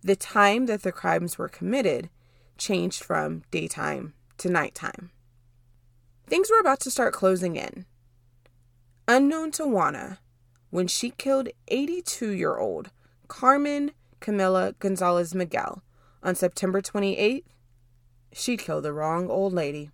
the 0.00 0.14
time 0.14 0.66
that 0.66 0.84
the 0.84 0.92
crimes 0.92 1.36
were 1.36 1.48
committed 1.48 2.08
changed 2.56 3.02
from 3.02 3.42
daytime 3.50 4.14
to 4.38 4.48
nighttime. 4.48 5.10
Things 6.28 6.48
were 6.52 6.60
about 6.60 6.78
to 6.80 6.90
start 6.90 7.12
closing 7.12 7.56
in. 7.56 7.84
Unknown 9.08 9.50
to 9.52 9.66
Juana, 9.66 10.20
when 10.70 10.86
she 10.86 11.10
killed 11.10 11.48
82 11.66 12.30
year 12.30 12.58
old 12.58 12.90
Carmen 13.26 13.90
Camilla 14.20 14.76
Gonzalez 14.78 15.34
Miguel 15.34 15.82
on 16.22 16.36
September 16.36 16.80
28, 16.80 17.44
she'd 18.32 18.60
killed 18.60 18.84
the 18.84 18.92
wrong 18.92 19.28
old 19.28 19.52
lady. 19.52 19.90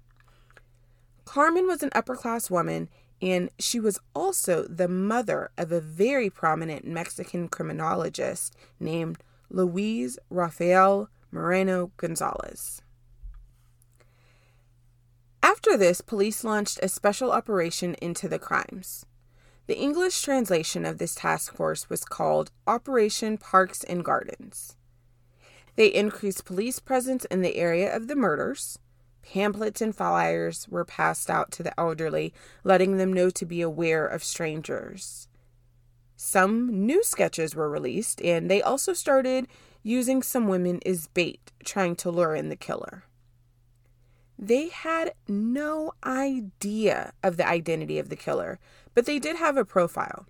Carmen 1.24 1.66
was 1.66 1.82
an 1.82 1.92
upper 1.94 2.14
class 2.14 2.50
woman, 2.50 2.90
and 3.22 3.50
she 3.58 3.78
was 3.78 4.00
also 4.14 4.64
the 4.64 4.88
mother 4.88 5.50
of 5.56 5.70
a 5.70 5.80
very 5.80 6.28
prominent 6.28 6.84
Mexican 6.84 7.48
criminologist 7.48 8.56
named 8.80 9.18
Luis 9.48 10.18
Rafael 10.28 11.08
Moreno 11.30 11.92
Gonzalez. 11.96 12.82
After 15.40 15.76
this, 15.76 16.00
police 16.00 16.42
launched 16.42 16.80
a 16.82 16.88
special 16.88 17.30
operation 17.30 17.94
into 17.94 18.28
the 18.28 18.38
crimes. 18.38 19.06
The 19.66 19.78
English 19.78 20.20
translation 20.20 20.84
of 20.84 20.98
this 20.98 21.14
task 21.14 21.54
force 21.54 21.88
was 21.88 22.04
called 22.04 22.50
Operation 22.66 23.38
Parks 23.38 23.84
and 23.84 24.04
Gardens. 24.04 24.76
They 25.76 25.86
increased 25.86 26.44
police 26.44 26.80
presence 26.80 27.24
in 27.26 27.42
the 27.42 27.56
area 27.56 27.94
of 27.94 28.08
the 28.08 28.16
murders. 28.16 28.78
Pamphlets 29.22 29.80
and 29.80 29.94
flyers 29.94 30.68
were 30.68 30.84
passed 30.84 31.30
out 31.30 31.50
to 31.52 31.62
the 31.62 31.78
elderly, 31.78 32.34
letting 32.64 32.96
them 32.96 33.12
know 33.12 33.30
to 33.30 33.46
be 33.46 33.60
aware 33.60 34.06
of 34.06 34.24
strangers. 34.24 35.28
Some 36.16 36.86
new 36.86 37.02
sketches 37.02 37.54
were 37.54 37.70
released, 37.70 38.20
and 38.22 38.50
they 38.50 38.62
also 38.62 38.92
started 38.92 39.48
using 39.82 40.22
some 40.22 40.48
women 40.48 40.80
as 40.86 41.08
bait, 41.08 41.52
trying 41.64 41.96
to 41.96 42.10
lure 42.10 42.34
in 42.34 42.48
the 42.48 42.56
killer. 42.56 43.04
They 44.38 44.68
had 44.68 45.12
no 45.28 45.92
idea 46.04 47.12
of 47.22 47.36
the 47.36 47.46
identity 47.46 47.98
of 47.98 48.08
the 48.08 48.16
killer, 48.16 48.58
but 48.94 49.06
they 49.06 49.18
did 49.18 49.36
have 49.36 49.56
a 49.56 49.64
profile. 49.64 50.26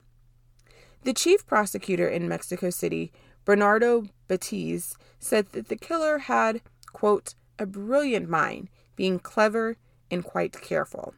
The 1.05 1.13
chief 1.13 1.47
prosecutor 1.47 2.09
in 2.09 2.29
Mexico 2.29 2.71
City 2.71 3.13
Bernardo 3.45 4.05
Batiz 4.29 4.95
said 5.19 5.51
that 5.53 5.69
the 5.69 5.77
killer 5.77 6.19
had, 6.19 6.61
quote, 6.93 7.35
a 7.59 7.67
brilliant 7.67 8.29
mind, 8.29 8.69
being 8.97 9.19
clever 9.19 9.77
and 10.11 10.25
quite 10.25 10.61
careful. 10.61 11.15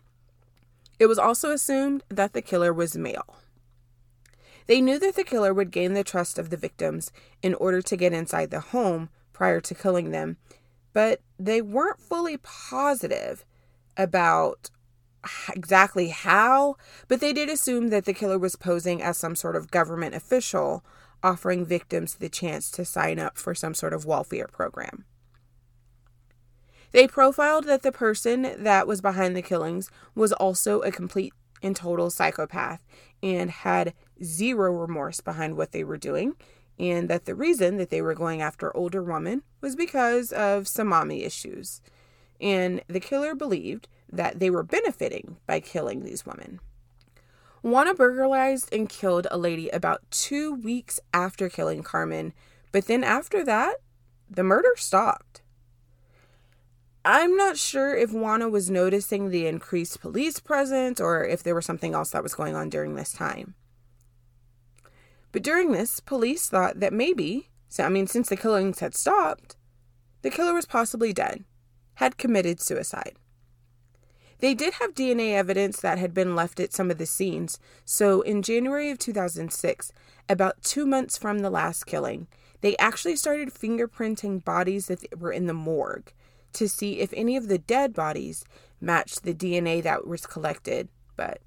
It 0.99 1.07
was 1.07 1.19
also 1.19 1.51
assumed 1.51 2.03
that 2.09 2.33
the 2.33 2.43
killer 2.43 2.73
was 2.73 2.97
male. 2.97 3.37
They 4.67 4.81
knew 4.81 4.99
that 4.99 5.17
the 5.17 5.25
killer 5.25 5.53
would 5.53 5.71
gain 5.71 5.93
the 5.95 6.05
trust 6.05 6.39
of 6.39 6.51
the 6.51 6.57
victims 6.57 7.13
in 7.43 7.55
order 7.55 7.83
to 7.83 7.97
get 7.97 8.13
inside 8.13 8.51
the 8.51 8.61
home 8.61 9.11
prior 9.33 9.61
to 9.61 9.75
killing 9.75 10.11
them, 10.11 10.39
but 10.93 11.21
they 11.39 11.61
weren't 11.61 12.01
fully 12.01 12.39
positive 12.39 13.45
about 13.97 14.71
exactly 15.55 16.09
how, 16.09 16.77
but 17.09 17.21
they 17.21 17.33
did 17.33 17.49
assume 17.49 17.89
that 17.89 18.05
the 18.05 18.15
killer 18.15 18.39
was 18.39 18.57
posing 18.57 19.03
as 19.03 19.19
some 19.19 19.35
sort 19.35 19.57
of 19.57 19.71
government 19.71 20.15
official 20.15 20.85
offering 21.23 21.65
victims 21.65 22.17
the 22.17 22.29
chance 22.29 22.71
to 22.71 22.85
sign 22.85 23.19
up 23.19 23.39
for 23.39 23.55
some 23.55 23.75
sort 23.75 23.93
of 23.93 24.05
welfare 24.05 24.47
program. 24.47 25.05
They 26.95 27.09
profiled 27.09 27.65
that 27.65 27.83
the 27.83 27.91
person 27.91 28.55
that 28.57 28.87
was 28.87 29.01
behind 29.01 29.35
the 29.35 29.43
killings 29.43 29.91
was 30.15 30.33
also 30.33 30.81
a 30.83 30.93
complete 30.93 31.35
and 31.61 31.75
total 31.75 32.09
psychopath 32.09 32.87
and 33.21 33.51
had 33.51 33.95
zero 34.23 34.73
remorse 34.73 35.21
behind 35.21 35.57
what 35.57 35.73
they 35.73 35.83
were 35.83 35.97
doing, 35.97 36.35
and 36.79 37.09
that 37.11 37.25
the 37.25 37.35
reason 37.35 37.79
that 37.79 37.91
they 37.91 38.01
were 38.01 38.15
going 38.15 38.41
after 38.41 38.75
older 38.77 39.03
women 39.03 39.43
was 39.61 39.75
because 39.75 40.31
of 40.31 40.69
some 40.69 40.87
mommy 40.87 41.25
issues. 41.25 41.83
And 42.41 42.81
the 42.87 43.01
killer 43.01 43.35
believed 43.35 43.89
that 44.13 44.39
they 44.39 44.49
were 44.49 44.63
benefiting 44.63 45.39
by 45.49 45.59
killing 45.59 46.05
these 46.05 46.25
women. 46.25 46.61
Juana 47.61 47.95
burglarized 47.95 48.73
and 48.73 48.89
killed 48.89 49.27
a 49.33 49.37
lady 49.37 49.69
about 49.71 50.09
two 50.13 50.55
weeks 50.55 51.01
after 51.13 51.49
killing 51.49 51.83
Carmen, 51.83 52.33
but 52.71 52.87
then 52.87 53.03
after 53.03 53.45
that, 53.45 53.79
the 54.31 54.45
murder 54.45 54.75
stopped. 54.77 55.41
I'm 57.07 57.37
not 57.37 57.59
sure 57.59 57.95
if 57.95 58.13
Juana 58.13 58.49
was 58.49 58.71
noticing 58.71 59.29
the 59.29 59.47
increased 59.47 60.01
police 60.01 60.41
presence 60.41 60.99
or 60.99 61.23
if 61.23 61.43
there 61.43 61.55
was 61.55 61.67
something 61.67 61.93
else 61.93 62.11
that 62.11 62.23
was 62.23 62.35
going 62.35 62.57
on 62.57 62.71
during 62.71 62.95
this 62.95 63.13
time. 63.13 63.55
But 65.31 65.43
during 65.43 65.73
this, 65.73 66.01
police 66.01 66.49
thought 66.49 66.81
that 66.81 66.95
maybe, 66.95 67.51
so 67.69 67.85
I 67.85 67.91
mean, 67.91 68.07
since 68.07 68.31
the 68.31 68.39
killings 68.39 68.81
had 68.81 68.95
stopped, 68.95 69.57
the 70.23 70.31
killer 70.31 70.55
was 70.55 70.65
possibly 70.65 71.13
dead, 71.13 71.45
had 71.97 72.17
committed 72.17 72.59
suicide. 72.59 73.17
They 74.39 74.55
did 74.55 74.75
have 74.75 74.95
DNA 74.95 75.35
evidence 75.35 75.81
that 75.81 75.99
had 75.99 76.15
been 76.15 76.35
left 76.35 76.59
at 76.59 76.73
some 76.73 76.91
of 76.91 76.97
the 76.97 77.07
scenes, 77.07 77.59
so 77.85 78.23
in 78.23 78.41
January 78.41 78.91
of 78.91 78.99
2006, 78.99 79.93
about 80.29 80.63
two 80.63 80.87
months 80.87 81.19
from 81.19 81.41
the 81.41 81.51
last 81.51 81.85
killing, 81.85 82.29
they 82.63 82.77
actually 82.79 83.17
started 83.17 83.53
fingerprinting 83.53 84.43
bodies 84.43 84.87
that 84.87 85.19
were 85.19 85.33
in 85.33 85.47
the 85.47 85.53
morgue 85.53 86.13
to 86.55 86.69
see 86.69 87.01
if 87.01 87.13
any 87.13 87.37
of 87.37 87.49
the 87.49 87.59
dead 87.59 87.93
bodies 87.93 88.45
matched 88.81 89.23
the 89.23 89.35
DNA 89.35 89.83
that 89.83 90.07
was 90.07 90.27
collected, 90.27 90.89
but 91.17 91.41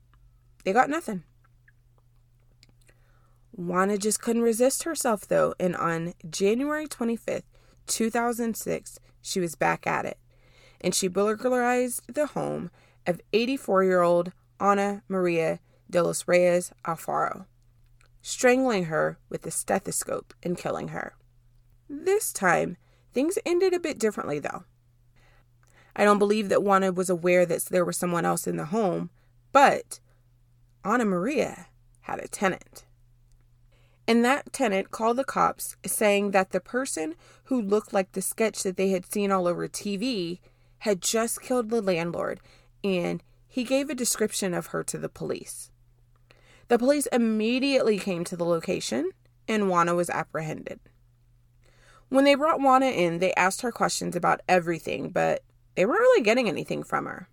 they 0.64 0.74
got 0.74 0.90
nothing. 0.90 1.24
Juana 3.52 3.98
just 3.98 4.22
couldn't 4.22 4.44
resist 4.44 4.84
herself 4.84 5.28
though, 5.28 5.56
and 5.60 5.76
on 5.76 6.14
January 6.30 6.88
25th, 6.88 7.44
2006, 7.88 9.00
she 9.22 9.40
was 9.40 9.56
back 9.56 9.88
at 9.88 10.06
it. 10.06 10.20
And 10.80 10.94
she 10.94 11.08
burglarized 11.08 12.14
the 12.14 12.28
home 12.28 12.70
of 13.08 13.22
84 13.34 13.84
year 13.84 14.02
old 14.02 14.32
Ana 14.60 15.02
Maria 15.08 15.60
de 15.90 16.04
los 16.04 16.28
Reyes 16.28 16.72
Alfaro, 16.86 17.46
strangling 18.22 18.86
her 18.86 19.18
with 19.30 19.46
a 19.46 19.52
stethoscope 19.52 20.34
and 20.44 20.58
killing 20.58 20.90
her. 20.90 21.16
This 21.90 22.32
time, 22.32 22.78
things 23.14 23.40
ended 23.46 23.74
a 23.74 23.80
bit 23.80 23.98
differently 23.98 24.40
though. 24.40 24.66
I 25.98 26.06
don't 26.06 26.20
believe 26.20 26.50
that 26.50 26.62
Juana 26.62 26.92
was 26.92 27.10
aware 27.10 27.46
that 27.48 27.66
there 27.66 27.84
was 27.84 27.98
someone 27.98 28.24
else 28.24 28.46
in 28.46 28.56
the 28.56 28.66
home, 28.66 29.10
but 29.51 30.00
Ana 30.86 31.06
Maria 31.06 31.68
had 32.01 32.20
a 32.20 32.27
tenant. 32.27 32.86
And 34.08 34.24
that 34.24 34.54
tenant 34.54 34.92
called 34.92 35.18
the 35.18 35.24
cops 35.24 35.75
saying 35.86 36.32
that 36.32 36.51
the 36.51 36.62
person 36.62 37.16
who 37.46 37.60
looked 37.60 37.94
like 37.94 38.12
the 38.12 38.22
sketch 38.22 38.62
that 38.63 38.77
they 38.77 38.89
had 38.89 39.12
seen 39.12 39.32
all 39.32 39.48
over 39.48 39.68
TV 39.68 40.39
had 40.80 41.01
just 41.01 41.42
killed 41.42 41.70
the 41.70 41.82
landlord, 41.82 42.39
and 42.84 43.24
he 43.48 43.63
gave 43.63 43.89
a 43.89 43.96
description 43.96 44.54
of 44.54 44.68
her 44.68 44.84
to 44.84 45.00
the 45.00 45.10
police. 45.10 45.72
The 46.68 46.77
police 46.77 47.08
immediately 47.08 47.98
came 47.98 48.24
to 48.25 48.38
the 48.38 48.46
location, 48.46 49.10
and 49.48 49.68
Juana 49.68 49.96
was 49.96 50.12
apprehended. 50.12 50.80
When 52.10 52.24
they 52.24 52.36
brought 52.36 52.62
Juana 52.62 52.88
in, 52.88 53.18
they 53.18 53.34
asked 53.34 53.62
her 53.62 53.72
questions 53.72 54.16
about 54.16 54.42
everything, 54.48 55.10
but 55.10 55.44
they 55.77 55.86
weren't 55.86 56.00
really 56.00 56.24
getting 56.24 56.50
anything 56.50 56.81
from 56.81 57.05
her. 57.05 57.29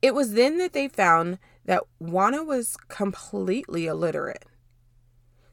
It 0.00 0.14
was 0.14 0.32
then 0.32 0.56
that 0.56 0.72
they 0.72 0.88
found 0.88 1.38
that 1.66 1.82
Juana 2.00 2.42
was 2.42 2.78
completely 2.88 3.86
illiterate. 3.86 4.46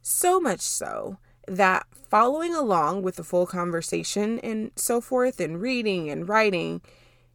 So 0.02 0.40
much 0.40 0.62
so 0.62 1.18
that 1.46 1.86
following 1.92 2.56
along 2.56 3.02
with 3.02 3.18
the 3.18 3.26
full 3.26 3.46
conversation 3.46 4.40
and 4.40 4.72
so 4.78 5.02
forth, 5.02 5.42
and 5.42 5.60
reading 5.60 6.10
and 6.10 6.30
writing, 6.30 6.82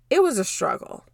it 0.08 0.22
was 0.22 0.38
a 0.38 0.44
struggle. 0.44 1.04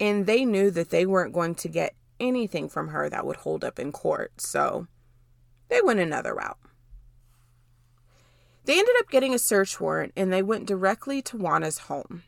And 0.00 0.24
they 0.24 0.46
knew 0.46 0.70
that 0.70 0.88
they 0.88 1.04
weren't 1.04 1.34
going 1.34 1.54
to 1.56 1.68
get 1.68 1.94
anything 2.18 2.70
from 2.70 2.88
her 2.88 3.10
that 3.10 3.26
would 3.26 3.36
hold 3.36 3.64
up 3.64 3.78
in 3.78 3.92
court, 3.92 4.40
so 4.40 4.86
they 5.68 5.82
went 5.82 6.00
another 6.00 6.34
route. 6.34 6.56
They 8.64 8.78
ended 8.78 8.94
up 8.98 9.10
getting 9.10 9.34
a 9.34 9.38
search 9.38 9.78
warrant 9.78 10.14
and 10.16 10.32
they 10.32 10.42
went 10.42 10.66
directly 10.66 11.20
to 11.22 11.36
Juana's 11.36 11.78
home. 11.80 12.22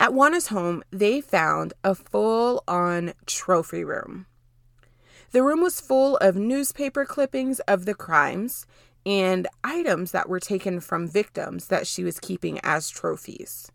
At 0.00 0.12
Juana's 0.12 0.48
home, 0.48 0.82
they 0.90 1.20
found 1.20 1.72
a 1.82 1.94
full 1.94 2.62
on 2.66 3.14
trophy 3.26 3.84
room. 3.84 4.26
The 5.30 5.42
room 5.42 5.62
was 5.62 5.80
full 5.80 6.16
of 6.18 6.36
newspaper 6.36 7.04
clippings 7.04 7.60
of 7.60 7.86
the 7.86 7.94
crimes 7.94 8.66
and 9.06 9.48
items 9.62 10.12
that 10.12 10.28
were 10.28 10.40
taken 10.40 10.80
from 10.80 11.08
victims 11.08 11.66
that 11.68 11.86
she 11.86 12.04
was 12.04 12.20
keeping 12.20 12.60
as 12.62 12.88
trophies. 12.88 13.70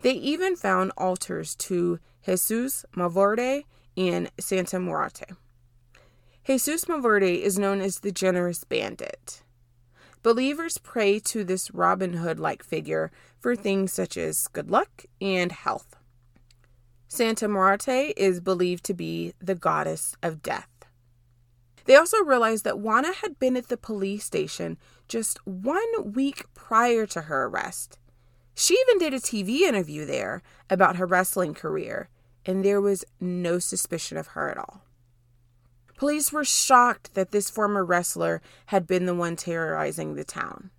They 0.00 0.12
even 0.12 0.56
found 0.56 0.92
altars 0.96 1.54
to 1.56 1.98
Jesus 2.24 2.84
Malverde 2.94 3.64
and 3.96 4.30
Santa 4.38 4.78
Muerte. 4.78 5.26
Jesus 6.46 6.84
Malverde 6.86 7.42
is 7.42 7.58
known 7.58 7.80
as 7.80 8.00
the 8.00 8.12
generous 8.12 8.64
bandit. 8.64 9.42
Believers 10.22 10.78
pray 10.78 11.20
to 11.20 11.44
this 11.44 11.70
Robin 11.70 12.14
Hood 12.14 12.40
like 12.40 12.64
figure 12.64 13.10
for 13.38 13.54
things 13.54 13.92
such 13.92 14.16
as 14.16 14.48
good 14.48 14.70
luck 14.70 15.04
and 15.20 15.52
health. 15.52 15.96
Santa 17.06 17.48
Muerte 17.48 18.12
is 18.16 18.40
believed 18.40 18.84
to 18.84 18.94
be 18.94 19.32
the 19.40 19.54
goddess 19.54 20.16
of 20.22 20.42
death. 20.42 20.68
They 21.84 21.96
also 21.96 22.22
realized 22.22 22.64
that 22.64 22.80
Juana 22.80 23.14
had 23.14 23.38
been 23.38 23.56
at 23.56 23.68
the 23.68 23.78
police 23.78 24.24
station 24.24 24.76
just 25.06 25.38
one 25.46 26.12
week 26.12 26.44
prior 26.52 27.06
to 27.06 27.22
her 27.22 27.46
arrest. 27.46 27.98
She 28.54 28.74
even 28.74 28.98
did 28.98 29.14
a 29.14 29.20
TV 29.20 29.60
interview 29.60 30.04
there 30.04 30.42
about 30.68 30.96
her 30.96 31.06
wrestling 31.06 31.54
career, 31.54 32.10
and 32.44 32.64
there 32.64 32.80
was 32.80 33.04
no 33.20 33.58
suspicion 33.58 34.18
of 34.18 34.28
her 34.28 34.50
at 34.50 34.58
all. 34.58 34.82
Police 35.98 36.32
were 36.32 36.44
shocked 36.44 37.14
that 37.14 37.32
this 37.32 37.50
former 37.50 37.84
wrestler 37.84 38.40
had 38.66 38.86
been 38.86 39.06
the 39.06 39.16
one 39.16 39.34
terrorizing 39.34 40.14
the 40.14 40.22
town. 40.22 40.70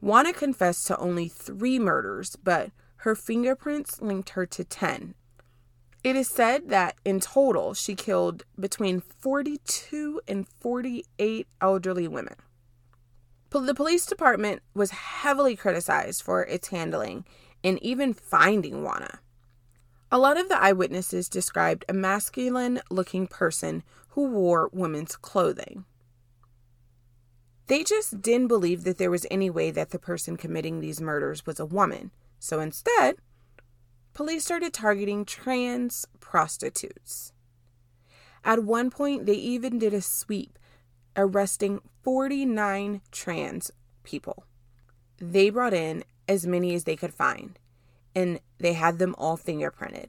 Juana 0.00 0.32
confessed 0.32 0.86
to 0.86 0.96
only 0.96 1.28
three 1.28 1.78
murders, 1.78 2.34
but 2.36 2.70
her 3.02 3.14
fingerprints 3.14 4.00
linked 4.00 4.30
her 4.30 4.46
to 4.46 4.64
10. 4.64 5.14
It 6.02 6.16
is 6.16 6.26
said 6.26 6.70
that 6.70 6.96
in 7.04 7.20
total, 7.20 7.74
she 7.74 7.94
killed 7.94 8.44
between 8.58 9.00
42 9.02 10.22
and 10.26 10.48
48 10.48 11.46
elderly 11.60 12.08
women. 12.08 12.36
The 13.50 13.74
police 13.74 14.06
department 14.06 14.62
was 14.72 14.90
heavily 14.90 15.54
criticized 15.54 16.22
for 16.22 16.46
its 16.46 16.68
handling 16.68 17.26
and 17.62 17.78
even 17.82 18.14
finding 18.14 18.82
Juana. 18.82 19.20
A 20.10 20.18
lot 20.18 20.38
of 20.38 20.48
the 20.48 20.60
eyewitnesses 20.60 21.28
described 21.28 21.84
a 21.88 21.92
masculine 21.92 22.80
looking 22.90 23.26
person 23.26 23.82
who 24.10 24.28
wore 24.30 24.70
women's 24.72 25.16
clothing. 25.16 25.84
They 27.66 27.84
just 27.84 28.22
didn't 28.22 28.48
believe 28.48 28.84
that 28.84 28.96
there 28.96 29.10
was 29.10 29.26
any 29.30 29.50
way 29.50 29.70
that 29.70 29.90
the 29.90 29.98
person 29.98 30.38
committing 30.38 30.80
these 30.80 31.02
murders 31.02 31.44
was 31.44 31.60
a 31.60 31.66
woman. 31.66 32.10
So 32.38 32.60
instead, 32.60 33.16
police 34.14 34.44
started 34.44 34.72
targeting 34.72 35.26
trans 35.26 36.06
prostitutes. 36.20 37.34
At 38.42 38.64
one 38.64 38.90
point, 38.90 39.26
they 39.26 39.34
even 39.34 39.78
did 39.78 39.92
a 39.92 40.00
sweep, 40.00 40.58
arresting 41.14 41.82
49 42.02 43.02
trans 43.10 43.70
people. 44.04 44.44
They 45.18 45.50
brought 45.50 45.74
in 45.74 46.04
as 46.26 46.46
many 46.46 46.74
as 46.74 46.84
they 46.84 46.96
could 46.96 47.12
find, 47.12 47.58
and 48.18 48.40
they 48.58 48.72
had 48.72 48.98
them 48.98 49.14
all 49.16 49.38
fingerprinted. 49.38 50.08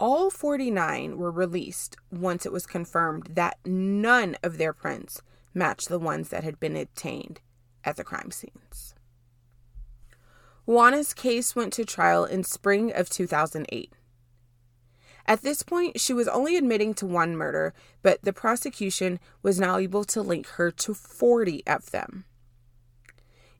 All 0.00 0.30
49 0.30 1.16
were 1.16 1.30
released 1.30 1.96
once 2.10 2.44
it 2.44 2.52
was 2.52 2.66
confirmed 2.66 3.28
that 3.34 3.58
none 3.64 4.36
of 4.42 4.58
their 4.58 4.72
prints 4.72 5.22
matched 5.54 5.88
the 5.88 5.98
ones 5.98 6.30
that 6.30 6.42
had 6.42 6.58
been 6.58 6.76
obtained 6.76 7.40
at 7.84 7.96
the 7.96 8.02
crime 8.02 8.32
scenes. 8.32 8.94
Juana's 10.66 11.14
case 11.14 11.54
went 11.54 11.72
to 11.74 11.84
trial 11.84 12.24
in 12.24 12.42
spring 12.42 12.92
of 12.92 13.08
2008. 13.08 13.92
At 15.24 15.42
this 15.42 15.62
point, 15.62 16.00
she 16.00 16.12
was 16.12 16.26
only 16.26 16.56
admitting 16.56 16.94
to 16.94 17.06
one 17.06 17.36
murder, 17.36 17.74
but 18.02 18.22
the 18.22 18.32
prosecution 18.32 19.20
was 19.42 19.60
now 19.60 19.76
able 19.76 20.04
to 20.04 20.22
link 20.22 20.48
her 20.48 20.70
to 20.72 20.94
40 20.94 21.64
of 21.66 21.90
them. 21.92 22.24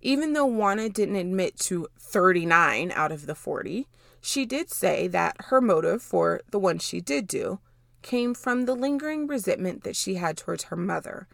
Even 0.00 0.32
though 0.32 0.46
Juana 0.46 0.88
didn't 0.88 1.16
admit 1.16 1.58
to 1.60 1.88
39 1.98 2.92
out 2.94 3.12
of 3.12 3.26
the 3.26 3.34
40, 3.34 3.88
she 4.20 4.46
did 4.46 4.70
say 4.70 5.08
that 5.08 5.36
her 5.46 5.60
motive 5.60 6.02
for 6.02 6.40
the 6.50 6.58
one 6.58 6.78
she 6.78 7.00
did 7.00 7.26
do 7.26 7.60
came 8.02 8.34
from 8.34 8.64
the 8.64 8.74
lingering 8.74 9.26
resentment 9.26 9.82
that 9.84 9.96
she 9.96 10.14
had 10.14 10.36
towards 10.36 10.64
her 10.64 10.76
mother 10.76 11.26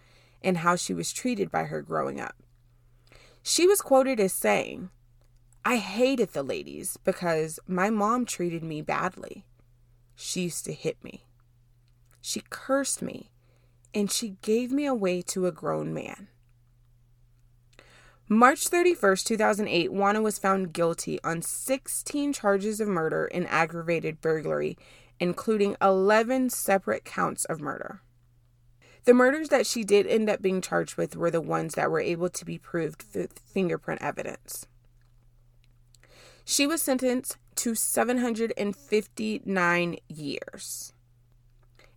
and 0.43 0.59
how 0.59 0.77
she 0.77 0.95
was 0.95 1.13
treated 1.13 1.51
by 1.51 1.65
her 1.65 1.83
growing 1.83 2.21
up. 2.21 2.37
She 3.43 3.67
was 3.67 3.83
quoted 3.83 4.19
as 4.21 4.33
saying, 4.33 4.91
I 5.65 5.77
hated 5.77 6.33
the 6.33 6.43
ladies 6.43 6.99
because 7.05 7.59
my 7.67 7.91
mom 7.91 8.25
treated 8.27 8.63
me 8.63 8.83
badly. 8.83 9.45
She 10.15 10.43
used 10.43 10.65
to 10.67 10.73
hit 10.73 11.03
me. 11.03 11.25
She 12.21 12.43
cursed 12.49 13.03
me, 13.03 13.31
and 13.93 14.11
she 14.11 14.37
gave 14.43 14.71
me 14.73 14.87
away 14.87 15.23
to 15.23 15.47
a 15.47 15.53
grown 15.53 15.93
man. 15.93 16.29
March 18.29 18.71
31st, 18.71 19.25
2008, 19.25 19.93
Juana 19.93 20.23
was 20.23 20.39
found 20.39 20.73
guilty 20.73 21.21
on 21.23 21.43
16 21.43 22.33
charges 22.33 22.81
of 22.81 22.89
murder 22.89 23.27
and 23.27 23.47
aggravated 23.49 24.23
burglary, 24.23 24.79
including 25.21 25.77
11 25.83 26.49
separate 26.49 27.05
counts 27.05 27.45
of 27.45 27.61
murder. 27.61 28.01
The 29.05 29.13
murders 29.13 29.51
that 29.51 29.67
she 29.67 29.85
did 29.85 30.07
end 30.07 30.31
up 30.31 30.41
being 30.41 30.63
charged 30.63 30.97
with 30.97 31.17
were 31.17 31.31
the 31.31 31.43
ones 31.43 31.75
that 31.75 31.91
were 31.91 32.01
able 32.01 32.31
to 32.31 32.45
be 32.47 32.57
proved 32.57 33.05
with 33.15 33.41
fingerprint 33.41 34.01
evidence. 34.01 34.67
She 36.47 36.67
was 36.67 36.83
sentenced 36.83 37.37
to 37.57 37.75
759 37.75 39.97
years. 40.09 40.95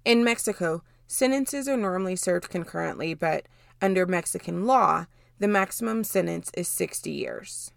In 0.04 0.26
Mexico, 0.26 0.84
sentences 1.08 1.70
are 1.70 1.78
normally 1.78 2.18
served 2.18 2.50
concurrently, 2.50 3.14
but 3.14 3.48
under 3.82 4.06
Mexican 4.06 4.66
law, 4.66 5.06
the 5.40 5.48
maximum 5.48 6.04
sentence 6.04 6.52
is 6.56 6.68
60 6.68 7.12
years. 7.12 7.72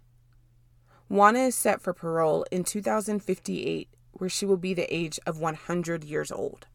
Juana 1.09 1.41
is 1.41 1.55
set 1.55 1.83
for 1.83 1.93
parole 1.93 2.45
in 2.51 2.65
2058, 2.65 3.89
where 4.13 4.31
she 4.31 4.47
will 4.47 4.57
be 4.57 4.75
the 4.75 4.95
age 4.95 5.19
of 5.27 5.41
100 5.41 6.05
years 6.05 6.31
old. 6.31 6.67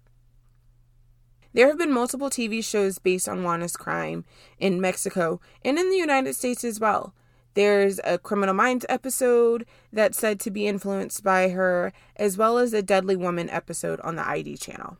There 1.53 1.67
have 1.67 1.77
been 1.77 1.93
multiple 1.93 2.29
TV 2.29 2.63
shows 2.63 2.99
based 2.99 3.29
on 3.29 3.41
Juana's 3.41 3.77
crime 3.77 4.25
in 4.59 4.81
Mexico 4.81 5.39
and 5.63 5.79
in 5.79 5.89
the 5.89 5.95
United 5.95 6.35
States 6.35 6.65
as 6.65 6.81
well. 6.81 7.13
There's 7.53 8.01
a 8.03 8.17
Criminal 8.17 8.53
Minds 8.53 8.85
episode 8.89 9.65
that's 9.93 10.17
said 10.17 10.41
to 10.41 10.51
be 10.51 10.67
influenced 10.67 11.23
by 11.23 11.49
her, 11.49 11.93
as 12.17 12.37
well 12.37 12.57
as 12.57 12.73
a 12.73 12.81
Deadly 12.81 13.15
Woman 13.15 13.49
episode 13.49 14.01
on 14.01 14.17
the 14.17 14.27
ID 14.27 14.57
channel. 14.57 14.97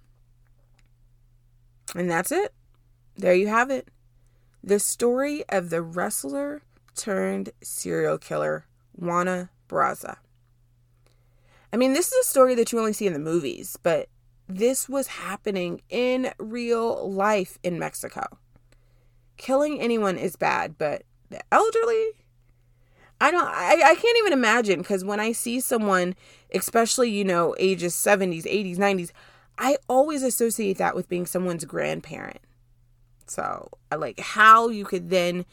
And 1.93 2.09
that's 2.09 2.31
it. 2.31 2.53
There 3.17 3.35
you 3.35 3.49
have 3.49 3.69
it. 3.69 3.89
The 4.65 4.79
story 4.79 5.47
of 5.47 5.69
the 5.69 5.83
wrestler 5.83 6.63
turned 6.95 7.51
serial 7.61 8.17
killer, 8.17 8.65
Juana 8.95 9.51
Barraza. 9.69 10.15
I 11.71 11.77
mean, 11.77 11.93
this 11.93 12.11
is 12.11 12.25
a 12.25 12.27
story 12.27 12.55
that 12.55 12.71
you 12.71 12.79
only 12.79 12.91
see 12.91 13.05
in 13.05 13.13
the 13.13 13.19
movies, 13.19 13.77
but 13.83 14.09
this 14.49 14.89
was 14.89 15.05
happening 15.05 15.83
in 15.89 16.31
real 16.39 17.07
life 17.07 17.59
in 17.61 17.77
Mexico. 17.77 18.25
Killing 19.37 19.79
anyone 19.79 20.17
is 20.17 20.35
bad, 20.35 20.79
but 20.79 21.03
the 21.29 21.41
elderly, 21.51 22.13
I 23.21 23.29
don't 23.29 23.47
I, 23.47 23.73
I 23.85 23.93
can't 23.93 24.17
even 24.17 24.33
imagine 24.33 24.79
because 24.79 25.05
when 25.05 25.19
I 25.19 25.31
see 25.31 25.59
someone, 25.59 26.15
especially, 26.51 27.11
you 27.11 27.23
know, 27.23 27.55
ages 27.59 27.93
70s, 27.93 28.45
80s, 28.45 28.77
90s, 28.77 29.11
I 29.59 29.77
always 29.87 30.23
associate 30.23 30.79
that 30.79 30.95
with 30.95 31.07
being 31.07 31.27
someone's 31.27 31.65
grandparent. 31.65 32.39
So, 33.27 33.69
like 33.95 34.19
how 34.19 34.69
you 34.69 34.85
could 34.85 35.09
then 35.09 35.45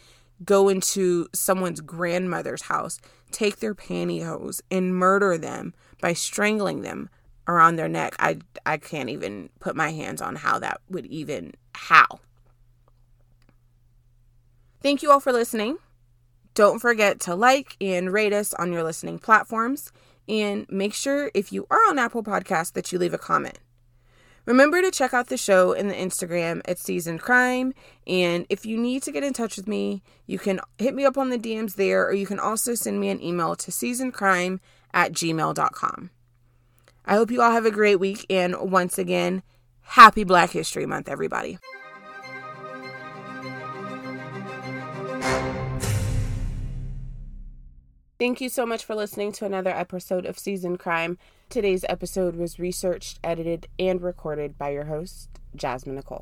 go 0.44 0.68
into 0.68 1.28
someone's 1.32 1.80
grandmother's 1.80 2.62
house, 2.62 2.98
take 3.30 3.58
their 3.58 3.74
pantyhose, 3.74 4.60
and 4.70 4.94
murder 4.94 5.38
them 5.38 5.74
by 6.00 6.12
strangling 6.12 6.82
them 6.82 7.08
around 7.46 7.76
their 7.76 7.88
neck. 7.88 8.14
I, 8.18 8.38
I 8.66 8.76
can't 8.76 9.08
even 9.08 9.50
put 9.60 9.76
my 9.76 9.90
hands 9.90 10.20
on 10.20 10.36
how 10.36 10.58
that 10.58 10.80
would 10.88 11.06
even, 11.06 11.52
how. 11.74 12.20
Thank 14.80 15.02
you 15.02 15.10
all 15.10 15.20
for 15.20 15.32
listening. 15.32 15.78
Don't 16.54 16.80
forget 16.80 17.20
to 17.20 17.34
like 17.34 17.76
and 17.80 18.12
rate 18.12 18.32
us 18.32 18.52
on 18.54 18.72
your 18.72 18.82
listening 18.82 19.18
platforms. 19.18 19.92
And 20.28 20.66
make 20.68 20.94
sure 20.94 21.30
if 21.34 21.52
you 21.52 21.66
are 21.70 21.88
on 21.88 21.98
Apple 21.98 22.22
Podcasts 22.22 22.72
that 22.74 22.92
you 22.92 22.98
leave 22.98 23.14
a 23.14 23.18
comment. 23.18 23.58
Remember 24.44 24.82
to 24.82 24.90
check 24.90 25.14
out 25.14 25.28
the 25.28 25.36
show 25.36 25.72
in 25.72 25.88
the 25.88 25.94
Instagram 25.94 26.60
at 26.64 26.78
Seasoned 26.78 27.20
Crime. 27.20 27.72
And 28.06 28.44
if 28.48 28.66
you 28.66 28.76
need 28.76 29.02
to 29.04 29.12
get 29.12 29.22
in 29.22 29.32
touch 29.32 29.56
with 29.56 29.68
me, 29.68 30.02
you 30.26 30.38
can 30.38 30.60
hit 30.78 30.94
me 30.94 31.04
up 31.04 31.16
on 31.16 31.30
the 31.30 31.38
DMs 31.38 31.76
there, 31.76 32.06
or 32.06 32.12
you 32.12 32.26
can 32.26 32.40
also 32.40 32.74
send 32.74 32.98
me 33.00 33.08
an 33.08 33.22
email 33.22 33.54
to 33.54 33.70
seasonedcrime 33.70 34.58
at 34.92 35.12
gmail.com. 35.12 36.10
I 37.04 37.14
hope 37.14 37.30
you 37.30 37.40
all 37.40 37.52
have 37.52 37.66
a 37.66 37.70
great 37.70 38.00
week. 38.00 38.26
And 38.28 38.70
once 38.70 38.98
again, 38.98 39.42
happy 39.82 40.24
Black 40.24 40.50
History 40.50 40.86
Month, 40.86 41.08
everybody. 41.08 41.58
Thank 48.18 48.40
you 48.40 48.48
so 48.48 48.64
much 48.64 48.84
for 48.84 48.94
listening 48.94 49.32
to 49.32 49.46
another 49.46 49.70
episode 49.70 50.26
of 50.26 50.38
Seasoned 50.38 50.78
Crime. 50.78 51.18
Today's 51.52 51.84
episode 51.86 52.36
was 52.36 52.58
researched, 52.58 53.18
edited, 53.22 53.68
and 53.78 54.00
recorded 54.00 54.56
by 54.56 54.70
your 54.70 54.84
host, 54.84 55.28
Jasmine 55.54 55.96
Nicole. 55.96 56.20